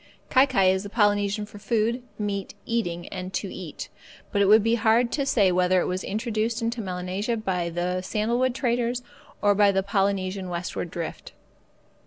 Kai 0.31 0.47
kai 0.47 0.71
is 0.71 0.81
the 0.81 0.89
Polynesian 0.89 1.45
for 1.45 1.59
food, 1.59 2.01
meat, 2.17 2.55
eating, 2.65 3.07
and 3.09 3.31
to 3.33 3.53
eat: 3.53 3.87
but 4.31 4.41
it 4.41 4.47
would 4.47 4.63
be 4.63 4.73
hard 4.73 5.11
to 5.11 5.27
say 5.27 5.51
whether 5.51 5.79
it 5.79 5.85
was 5.85 6.03
introduced 6.03 6.59
into 6.59 6.81
Melanesia 6.81 7.37
by 7.37 7.69
the 7.69 8.01
sandalwood 8.01 8.55
traders 8.55 9.03
or 9.43 9.53
by 9.53 9.71
the 9.71 9.83
Polynesian 9.83 10.49
westward 10.49 10.89
drift. 10.89 11.33